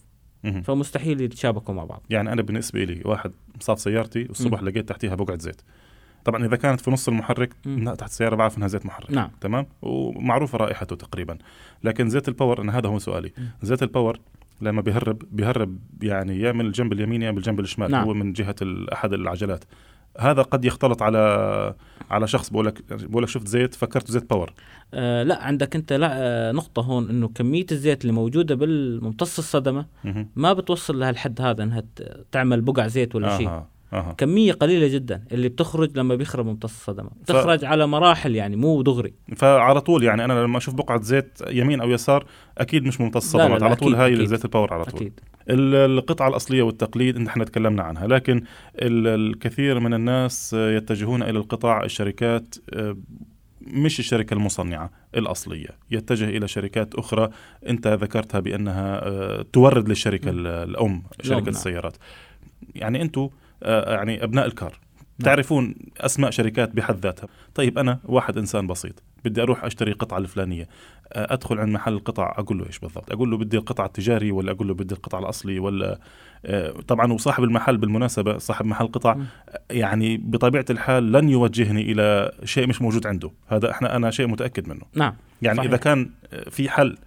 فمستحيل 0.64 1.22
يتشابكوا 1.22 1.74
مع 1.74 1.84
بعض. 1.84 2.04
يعني 2.10 2.34
أنا 2.34 2.42
بالنسبة 2.42 2.84
لي 2.84 3.02
واحد 3.06 3.32
صاف 3.60 3.80
سيارتي 3.80 4.24
والصبح 4.24 4.64
لقيت 4.64 4.90
تحتيها 4.90 5.16
بقعة 5.16 5.38
زيت. 5.38 5.62
طبعا 6.26 6.46
إذا 6.46 6.56
كانت 6.56 6.82
في 6.82 6.92
نص 6.92 7.08
المحرك 7.08 7.54
مم. 7.66 7.84
لا 7.84 7.96
تحت 7.96 8.10
السيارة 8.10 8.36
بعرف 8.36 8.58
إنها 8.58 8.68
زيت 8.68 8.86
محرك. 8.86 9.12
نعم. 9.12 9.30
تمام؟ 9.42 9.66
ومعروفة 9.82 10.58
رائحته 10.58 10.96
تقريبا. 10.96 11.38
لكن 11.84 12.10
زيت 12.10 12.28
ال 12.28 12.33
power 12.33 12.62
أنا 12.62 12.78
هذا 12.78 12.90
هو 12.90 13.00
سؤالي. 13.00 13.32
مم. 13.38 13.50
زيت 13.62 13.84
ال 13.84 13.90
power 13.90 14.20
لما 14.62 14.82
بيهرب 14.82 15.22
بيهرب 15.32 15.78
يعني 16.02 16.40
يا 16.40 16.52
من 16.52 16.66
الجنب 16.66 16.94
اليمين 16.94 17.22
يا 17.22 17.32
من 17.32 17.38
الجنب 17.38 17.60
الشمال. 17.60 17.92
نعم. 17.92 18.06
هو 18.06 18.14
من 18.14 18.34
جهة 18.34 18.56
أحد 18.94 19.14
العجلات. 19.14 19.64
هذا 20.20 20.42
قد 20.42 20.66
يختلط 20.66 21.02
على 21.02 21.76
على 22.12 22.28
شخص 22.28 22.50
بقول 22.50 22.66
لك 22.66 22.84
بقول 22.90 23.24
لك 23.24 23.30
شفت 23.30 23.48
زيت 23.48 23.74
فكرته 23.76 24.14
زيت 24.14 24.30
power. 24.30 24.54
آه 24.94 25.24
لا 25.24 25.44
عندك 25.44 25.76
انت 25.76 25.94
لا 25.94 26.10
آه 26.14 26.52
نقطة 26.52 26.82
هون 26.82 27.10
انه 27.10 27.28
كمية 27.28 27.66
الزيت 27.72 28.02
اللي 28.02 28.14
موجودة 28.14 28.56
بالممتص 28.56 29.38
الصدمة 29.38 29.86
مهم. 30.04 30.30
ما 30.36 30.54
بتوصل 30.54 31.00
لها 31.00 31.10
الحد 31.10 31.42
هذا 31.42 31.64
انها 31.64 31.84
تعمل 32.32 32.62
بقع 32.62 32.88
زيت 32.88 33.16
ولا 33.16 33.38
شيء. 33.38 33.48
أها. 33.94 34.14
كمية 34.18 34.54
قليلة 34.54 34.88
جدا 34.88 35.24
اللي 35.32 35.50
بتخرج 35.50 35.98
لما 35.98 36.16
بيخرب 36.16 36.46
ممتص 36.46 36.72
الصدمة. 36.72 37.10
بتخرج 37.22 37.66
على 37.66 37.88
مراحل 37.88 38.36
يعني 38.36 38.56
مو 38.56 38.82
دغري. 38.82 39.14
فعلى 39.36 39.82
طول 39.82 40.04
يعني 40.04 40.26
أنا 40.26 40.34
لما 40.34 40.58
أشوف 40.58 40.74
بقعة 40.74 41.02
زيت 41.02 41.40
يمين 41.50 41.82
أو 41.82 41.90
يسار 41.92 42.26
أكيد 42.58 42.84
مش 42.86 43.02
ممتص 43.02 43.36
لا، 43.36 43.42
لا، 43.42 43.46
صدمات 43.46 43.60
لا، 43.62 43.66
على 43.68 43.76
طول 43.76 43.88
أكيد، 43.94 44.02
هاي 44.02 44.14
أكيد. 44.14 44.26
زيت 44.26 44.46
الباور 44.46 44.74
على 44.74 44.86
طول. 44.86 44.96
أكيد. 45.02 45.20
ال- 45.50 45.76
القطعة 45.98 46.28
الأصلية 46.28 46.62
والتقليد 46.62 47.16
إن 47.18 47.28
إحنا 47.28 47.44
تكلمنا 47.44 47.84
عنها 47.84 48.08
لكن 48.08 48.44
ال- 48.76 49.08
الكثير 49.08 49.80
من 49.80 49.94
الناس 49.94 50.54
يتجهون 50.54 51.24
إلى 51.24 51.40
القطع 51.40 51.84
الشركات 51.84 52.56
آه، 52.74 52.98
مش 53.62 54.00
الشركة 54.00 54.34
المصنعة 54.34 54.92
الأصلية 55.18 55.68
يتجه 55.92 56.30
إلى 56.30 56.48
شركات 56.48 56.96
أخرى 56.96 57.30
أنت 57.68 57.88
ذكرتها 57.88 58.40
بأنها 58.40 59.08
آه، 59.08 59.46
تورد 59.54 59.90
للشركة 59.90 60.30
ال- 60.30 60.48
الأم 60.48 61.04
شركة 61.22 61.40
نعم. 61.40 61.48
السيارات. 61.50 61.98
يعني 62.76 63.02
أنتم 63.02 63.30
يعني 63.62 64.24
أبناء 64.24 64.46
الكار. 64.46 64.80
نعم. 65.20 65.26
تعرفون 65.26 65.76
أسماء 65.98 66.32
شركات 66.32 66.76
بحد 66.76 67.00
ذاتها. 67.00 67.28
طيب 67.56 67.78
أنا 67.78 68.00
واحد 68.04 68.38
إنسان 68.38 68.68
بسيط 68.68 69.04
بدي 69.26 69.42
أروح 69.42 69.64
أشتري 69.64 69.92
قطعة 69.92 70.18
الفلانية. 70.18 70.68
آه، 71.14 71.34
أدخل 71.34 71.60
عند 71.60 71.70
محل 71.70 71.94
القطع 71.94 72.36
أقول 72.38 72.58
له 72.58 72.66
إيش 72.68 72.80
بالضبط؟ 72.80 73.12
أقول 73.12 73.32
له 73.32 73.38
بدي 73.38 73.58
القطع 73.58 73.86
التجاري 73.86 74.32
ولا 74.32 74.52
أقول 74.52 74.68
له 74.68 74.74
بدي 74.74 74.96
القطع 74.96 75.20
الأصلي 75.20 75.60
ولا 75.60 76.00
آه، 76.46 76.72
طبعا 76.88 77.14
وصاحب 77.14 77.44
المحل 77.44 77.78
بالمناسبة 77.78 78.38
صاحب 78.38 78.66
محل 78.66 78.88
قطع. 78.88 79.18
يعني 79.72 80.18
بطبيعة 80.18 80.66
الحال 80.70 81.12
لن 81.12 81.30
يوجهني 81.30 81.92
إلى 81.92 82.32
شيء 82.44 82.68
مش 82.68 82.82
موجود 82.82 83.08
عنده. 83.08 83.32
هذا 83.48 83.72
إحنا 83.72 83.96
أنا 83.96 84.12
شيء 84.12 84.28
متأكد 84.28 84.70
منه. 84.70 84.82
نعم 84.96 85.14
يعني 85.42 85.58
صحيح. 85.58 85.70
إذا 85.70 85.78
كان 85.78 86.10
آه، 86.34 86.50
في 86.50 86.70
حل 86.70 86.98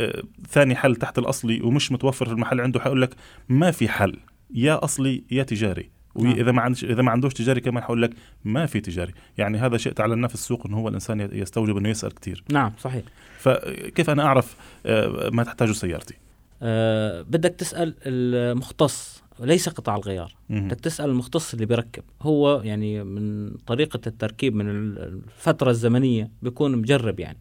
آه، 0.00 0.22
ثاني 0.48 0.74
حل 0.76 0.96
تحت 0.96 1.18
الأصلي 1.18 1.60
ومش 1.60 1.92
متوفر 1.92 2.26
في 2.26 2.32
المحل 2.32 2.60
عنده 2.60 2.80
حيقول 2.80 3.02
لك 3.02 3.14
ما 3.48 3.70
في 3.70 3.88
حل. 3.88 4.16
يا 4.54 4.84
أصلي 4.84 5.24
يا 5.30 5.42
تجاري. 5.42 5.90
نعم. 6.16 6.32
واذا 6.32 6.52
ما 6.52 6.62
عندش 6.62 6.84
إذا 6.84 7.02
ما 7.02 7.10
عندوش 7.10 7.34
تجاري 7.34 7.60
كمان 7.60 7.82
حقول 7.82 8.02
لك 8.02 8.10
ما 8.44 8.66
في 8.66 8.80
تجاري. 8.80 9.12
يعني 9.38 9.58
هذا 9.58 9.76
شيء 9.76 9.92
تعلمناه 9.92 10.28
في 10.28 10.34
السوق 10.34 10.66
إنه 10.66 10.78
هو 10.78 10.88
الإنسان 10.88 11.28
يستوجب 11.32 11.76
إنه 11.76 11.88
يسأل 11.88 12.14
كثير 12.14 12.44
نعم 12.52 12.72
صحيح. 12.78 13.02
فكيف 13.38 14.10
أنا 14.10 14.22
أعرف 14.22 14.56
آه، 14.86 15.30
ما 15.32 15.44
تحتاجه 15.44 15.72
سيارتي؟ 15.72 16.14
آه 16.62 17.22
بدك 17.22 17.54
تسأل 17.54 17.94
المختص 18.06 19.22
وليس 19.38 19.68
قطع 19.68 19.96
الغيار. 19.96 20.34
بدك 20.50 20.80
تسأل 20.80 21.10
المختص 21.10 21.52
اللي 21.54 21.66
بيركب. 21.66 22.02
هو 22.22 22.60
يعني 22.64 23.04
من 23.04 23.50
طريقة 23.66 24.00
التركيب 24.06 24.54
من 24.54 24.68
الفترة 24.68 25.70
الزمنية 25.70 26.30
بيكون 26.42 26.76
مجرب 26.76 27.20
يعني. 27.20 27.38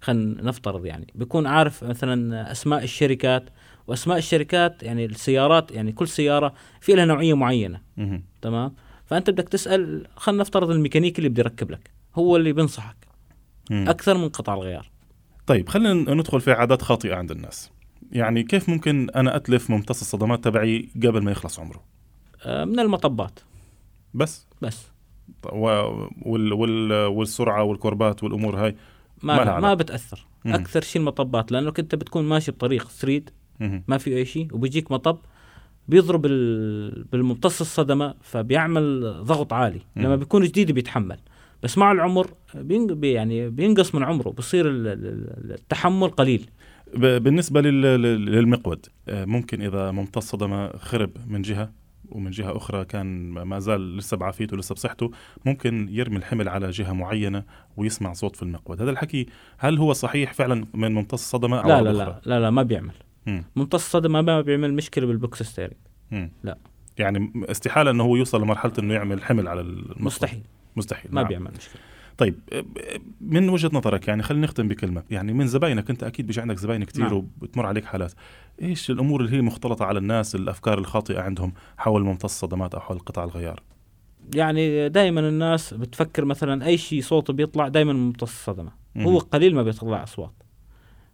خلينا 0.00 0.42
نفترض 0.42 0.86
يعني. 0.86 1.06
بيكون 1.14 1.46
عارف 1.46 1.84
مثلا 1.84 2.52
أسماء 2.52 2.84
الشركات 2.84 3.50
وأسماء 3.86 4.18
الشركات 4.18 4.82
يعني 4.82 5.04
السيارات 5.04 5.70
يعني 5.70 5.92
كل 5.92 6.08
سيارة 6.08 6.54
في 6.80 6.92
لها 6.92 7.04
نوعية 7.04 7.34
معينة. 7.34 7.80
تمام 8.42 8.74
فأنت 9.06 9.30
بدك 9.30 9.48
تسأل 9.48 10.06
خلينا 10.16 10.40
نفترض 10.40 10.70
الميكانيكي 10.70 11.18
اللي 11.18 11.28
بده 11.28 11.40
يركب 11.40 11.70
لك 11.70 11.90
هو 12.14 12.36
اللي 12.36 12.52
بينصحك 12.52 12.96
مم. 13.70 13.88
أكثر 13.88 14.18
من 14.18 14.28
قطع 14.28 14.54
الغيار 14.54 14.90
طيب 15.46 15.68
خلينا 15.68 16.14
ندخل 16.14 16.40
في 16.40 16.52
عادات 16.52 16.82
خاطئة 16.82 17.14
عند 17.14 17.30
الناس 17.30 17.70
يعني 18.12 18.42
كيف 18.42 18.68
ممكن 18.68 19.10
أنا 19.10 19.36
أتلف 19.36 19.70
ممتص 19.70 20.00
الصدمات 20.00 20.44
تبعي 20.44 20.88
قبل 20.96 21.22
ما 21.22 21.30
يخلص 21.30 21.60
عمره 21.60 21.84
آه، 22.44 22.64
من 22.64 22.80
المطبات 22.80 23.40
بس 24.14 24.46
بس. 24.62 24.86
وال... 25.52 26.52
وال... 26.52 26.92
والسرعة 26.92 27.62
والكوربات 27.62 28.22
والأمور 28.22 28.64
هاي 28.64 28.76
ما 29.22 29.44
ما. 29.44 29.60
ما 29.60 29.74
بتأثر 29.74 30.26
مم. 30.44 30.54
أكثر 30.54 30.80
شيء 30.80 31.02
المطبات 31.02 31.52
لانك 31.52 31.78
انت 31.78 31.94
بتكون 31.94 32.24
ماشي 32.24 32.52
بطريق 32.52 32.82
مهم. 32.82 33.32
ما 33.88 33.98
في 33.98 34.16
أي 34.16 34.24
شيء 34.24 34.48
وبيجيك 34.52 34.92
مطب 34.92 35.18
بيضرب 35.88 36.26
ال- 36.26 37.04
بالممتص 37.04 37.60
الصدمة 37.60 38.14
فبيعمل 38.22 39.00
ضغط 39.24 39.52
عالي. 39.52 39.80
لما 39.96 40.16
بيكون 40.16 40.42
جديد 40.44 40.72
بيتحمل 40.72 41.18
بس 41.62 41.78
مع 41.78 41.92
العمر 41.92 42.26
بين 42.54 42.86
بي- 42.86 43.12
يعني 43.12 43.48
بينقص 43.50 43.94
من 43.94 44.02
عمره 44.02 44.30
بصير 44.30 44.68
ال- 44.68 44.86
ال- 44.86 45.52
التحمل 45.52 46.08
قليل. 46.08 46.50
بالنسبة 46.96 47.60
لل... 47.60 47.82
لل- 47.82 48.26
للمقود 48.26 48.86
آه، 49.08 49.24
ممكن 49.24 49.62
إذا 49.62 49.90
ممتص 49.90 50.30
صدمة 50.30 50.68
خرب 50.76 51.10
من 51.26 51.42
جهة 51.42 51.72
ومن 52.08 52.30
جهة 52.30 52.56
أخرى 52.56 52.84
كان 52.84 53.30
ما 53.30 53.58
زال 53.58 53.96
لسه 53.96 54.16
بعافيته 54.16 54.54
ولسه 54.54 54.74
بصحته 54.74 55.10
ممكن 55.46 55.88
يرمي 55.90 56.16
الحمل 56.16 56.48
على 56.48 56.70
جهة 56.70 56.92
معينة 56.92 57.42
ويسمع 57.76 58.12
صوت 58.12 58.36
في 58.36 58.42
المقود 58.42 58.82
هذا 58.82 58.90
الحكي 58.90 59.26
هل 59.58 59.78
هو 59.78 59.92
صحيح 59.92 60.32
فعلا 60.32 60.66
من 60.74 60.92
ممتص 60.94 61.12
الصدمه 61.22 61.60
أو 61.60 61.68
لا 61.68 61.82
لا 61.82 62.02
أخرى؟ 62.02 62.20
لا 62.26 62.34
لا 62.34 62.40
لا 62.40 62.50
ما 62.50 62.62
بيعمل. 62.62 62.92
ممتص 63.26 63.84
الصدمه 63.84 64.20
ما 64.20 64.40
بيعمل 64.40 64.74
مشكلة 64.74 65.06
بال 65.06 65.20
box 65.20 65.42
steering. 65.42 65.76
لا. 66.42 66.58
يعني 66.98 67.32
استحالة 67.36 67.90
إنه 67.90 68.04
هو 68.04 68.16
يوصل 68.16 68.42
لمرحلة 68.42 68.72
إنه 68.78 68.94
يعمل 68.94 69.22
حمل 69.22 69.48
على 69.48 69.60
المقود. 69.60 70.02
مستحيل 70.02 70.42
مستحيل 70.76 71.14
ما 71.14 71.20
نعم. 71.20 71.28
بيعمل 71.28 71.50
مشكلة 71.58 71.82
طيب 72.18 72.34
من 73.20 73.48
وجهة 73.48 73.70
نظرك 73.72 74.08
يعني 74.08 74.22
خلينا 74.22 74.44
نختم 74.44 74.68
بكلمة 74.68 75.02
يعني 75.10 75.32
من 75.32 75.46
زباينك 75.46 75.90
أنت 75.90 76.02
أكيد 76.02 76.26
بيجي 76.26 76.40
عندك 76.40 76.58
زباين 76.58 76.84
كثير 76.84 77.04
نعم. 77.04 77.12
وبتمر 77.12 77.66
عليك 77.66 77.84
حالات 77.84 78.12
إيش 78.62 78.90
الأمور 78.90 79.20
اللي 79.20 79.36
هي 79.36 79.40
مختلطة 79.40 79.84
على 79.84 79.98
الناس 79.98 80.34
الأفكار 80.34 80.78
الخاطئة 80.78 81.20
عندهم 81.20 81.52
حول 81.78 82.02
ممتص 82.02 82.24
الصدمات 82.24 82.74
أو 82.74 82.80
حول 82.80 82.98
قطع 82.98 83.24
الغيار 83.24 83.62
يعني 84.34 84.88
دائما 84.88 85.20
الناس 85.20 85.74
بتفكر 85.74 86.24
مثلا 86.24 86.66
أي 86.66 86.78
شيء 86.78 87.02
صوت 87.02 87.30
بيطلع 87.30 87.68
دائما 87.68 87.92
ممتص 87.92 88.48
مهم. 88.48 89.06
هو 89.06 89.18
قليل 89.18 89.54
ما 89.54 89.62
بيطلع 89.62 90.02
أصوات 90.02 90.41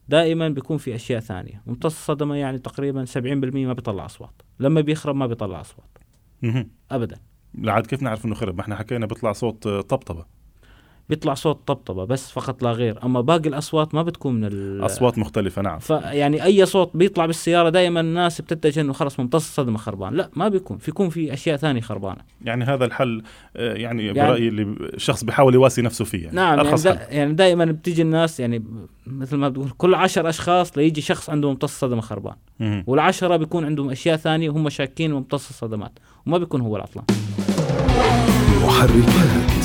دائما 0.08 0.48
بيكون 0.48 0.76
في 0.76 0.94
أشياء 0.94 1.20
ثانية. 1.20 1.62
ممتص 1.66 1.94
الصدمه 1.96 2.36
يعني 2.36 2.58
تقريبا 2.58 3.04
70% 3.04 3.66
ما 3.66 3.72
بيطلع 3.72 4.06
أصوات. 4.06 4.42
لما 4.60 4.80
بيخرب 4.80 5.16
ما 5.16 5.26
بيطلع 5.26 5.60
أصوات. 5.60 5.98
ابدا. 6.90 7.18
لعاد 7.54 7.86
كيف 7.86 8.02
نعرف 8.02 8.24
إنه 8.24 8.34
خرب؟ 8.34 8.54
ما 8.54 8.60
إحنا 8.60 8.76
حكينا 8.76 9.06
بيطلع 9.06 9.32
صوت 9.32 9.68
طبطبة. 9.68 10.37
بيطلع 11.08 11.34
صوت 11.34 11.60
طبطبة 11.66 12.04
بس 12.04 12.30
فقط 12.30 12.62
لا 12.62 12.72
غير. 12.72 13.04
أما 13.04 13.20
باقي 13.20 13.48
الأصوات 13.48 13.94
ما 13.94 14.02
بتكون 14.02 14.34
من 14.34 14.44
ال... 14.44 14.84
أصوات 14.84 15.18
مختلفة 15.18 15.62
نعم. 15.62 15.78
فيعني 15.78 16.44
أي 16.44 16.66
صوت 16.66 16.90
بيطلع 16.94 17.26
بالسيارة 17.26 17.68
دائما 17.68 18.00
الناس 18.00 18.40
بتتجه 18.40 18.80
إنه 18.80 18.92
خلص 18.92 19.20
ممتص 19.20 19.48
الصدمه 19.48 19.78
خربان. 19.78 20.14
لا 20.14 20.30
ما 20.36 20.48
بيكون. 20.48 20.78
في 20.78 20.90
يكون 20.90 21.08
في 21.08 21.32
أشياء 21.32 21.56
ثانية 21.56 21.80
خربانة. 21.80 22.20
يعني 22.44 22.64
هذا 22.64 22.84
الحل 22.84 23.22
آه، 23.56 23.74
يعني, 23.74 24.06
يعني- 24.06 24.28
برأيي 24.28 24.48
اللي 24.48 24.62
الشخص 24.94 25.24
بيحاول 25.24 25.54
يواسي 25.54 25.82
نفسه 25.82 26.04
فيه 26.04 26.24
يعني. 26.24 26.36
نعم 26.36 26.58
يعني, 26.58 26.70
حل. 26.70 26.98
يعني 27.10 27.32
دائما 27.32 27.64
بتيجي 27.64 28.02
الناس 28.02 28.40
يعني 28.40 28.64
مثل 29.06 29.36
ما 29.36 29.48
بتقول 29.48 29.70
كل 29.70 29.94
عشر 29.94 30.28
أشخاص 30.28 30.78
ليجي 30.78 31.00
شخص 31.00 31.30
عنده 31.30 31.48
ممتص 31.50 31.78
صدمة 31.80 32.00
خربان. 32.00 32.34
مهم. 32.60 32.84
والعشرة 32.86 33.36
بيكون 33.36 33.64
عندهم 33.64 33.90
أشياء 33.90 34.16
ثانية 34.16 34.50
وهم 34.50 34.68
شاكين 34.68 35.12
ممتص 35.12 35.48
الصدمات. 35.48 35.92
وما 36.26 36.38
بيكون 36.38 36.60
هو 36.60 36.76
العطلان 36.76 37.04
محركات. 38.64 39.57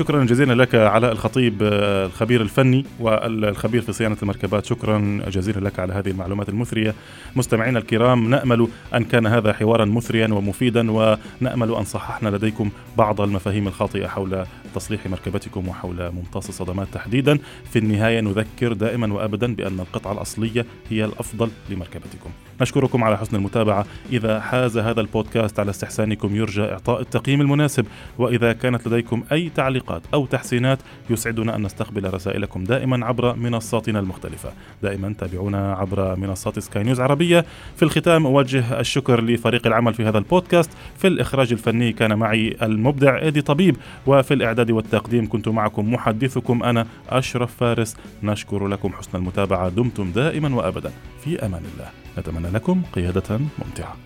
شكرا 0.00 0.24
جزيلا 0.24 0.62
لك 0.62 0.74
علاء 0.74 1.12
الخطيب 1.12 1.62
الخبير 1.62 2.40
الفني 2.40 2.84
والخبير 3.00 3.82
في 3.82 3.92
صيانة 3.92 4.16
المركبات. 4.22 4.66
شكرا 4.66 5.20
جزيلا 5.28 5.60
لك 5.68 5.78
على 5.78 5.92
هذه 5.92 6.08
المعلومات 6.10 6.48
المثرية. 6.48 6.94
مستمعينا 7.36 7.78
الكرام 7.78 8.30
نأمل 8.30 8.68
أن 8.94 9.04
كان 9.04 9.26
هذا 9.26 9.52
حوارا 9.52 9.84
مثريا 9.84 10.28
ومفيدا 10.28 10.90
ونأمل 10.90 11.74
أن 11.74 11.84
صححنا 11.84 12.28
لديكم 12.28 12.70
بعض 12.98 13.20
المفاهيم 13.20 13.68
الخاطئة 13.68 14.06
حول 14.06 14.44
تصليح 14.74 15.06
مركبتكم 15.06 15.68
وحول 15.68 16.10
ممتص 16.10 16.48
الصدمات 16.48 16.88
تحديدا. 16.92 17.38
في 17.72 17.78
النهاية 17.78 18.20
نذكر 18.20 18.72
دائما 18.72 19.12
وأبدا 19.12 19.54
بأن 19.54 19.80
القطعة 19.80 20.12
الأصلية 20.12 20.66
هي 20.90 21.04
الأفضل 21.04 21.50
لمركبتكم. 21.70 22.30
نشكركم 22.60 23.04
على 23.04 23.18
حسن 23.18 23.36
المتابعة. 23.36 23.86
إذا 24.12 24.40
حاز 24.40 24.78
هذا 24.78 25.00
البودكاست 25.00 25.60
على 25.60 25.70
استحسانكم 25.70 26.36
يرجى 26.36 26.62
إعطاء 26.62 27.00
التقييم 27.00 27.40
المناسب. 27.40 27.86
وإذا 28.18 28.52
كانت 28.52 28.88
لديكم 28.88 29.24
أي 29.32 29.50
تعليقات 29.54 30.02
أو 30.14 30.26
تحسينات 30.26 30.78
يسعدنا 31.10 31.56
أن 31.56 31.62
نستقبل 31.62 32.14
رسائلكم 32.14 32.64
دائما 32.64 33.06
عبر 33.06 33.36
منصاتنا 33.36 34.00
المختلفة. 34.00 34.52
دائما 34.82 35.14
تابعونا 35.18 35.74
عبر 35.74 36.16
منصات 36.16 36.58
سكاي 36.58 36.82
نيوز 36.82 37.00
عربية. 37.00 37.44
في 37.76 37.82
الختام 37.82 38.26
أوجه 38.26 38.80
الشكر 38.80 39.24
لفريق 39.24 39.66
العمل 39.66 39.94
في 39.94 40.04
هذا 40.04 40.18
البودكاست. 40.18 40.70
في 40.98 41.06
الإخراج 41.06 41.52
الفني 41.52 41.92
كان 41.92 42.18
معي 42.18 42.56
المبدع 42.62 43.18
إيدي 43.22 43.42
طبيب. 43.42 43.76
وفي 44.06 44.34
الإعداد 44.60 44.70
والتقديم 44.70 45.28
كنت 45.28 45.48
معكم 45.48 45.92
محدثكم 45.92 46.62
أنا 46.62 46.86
أشرف 47.08 47.56
فارس. 47.56 47.96
نشكر 48.22 48.68
لكم 48.68 48.92
حسن 48.92 49.18
المتابعة. 49.18 49.68
دمتم 49.68 50.10
دائما 50.12 50.54
وأبدا. 50.54 50.92
في 51.24 51.46
أمان 51.46 51.62
الله. 51.74 51.88
نتمنى 52.18 52.50
لكم 52.50 52.82
قيادة 52.92 53.38
ممتعة. 53.58 53.96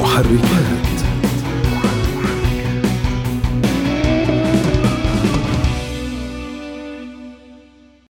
محركات. 0.00 1.05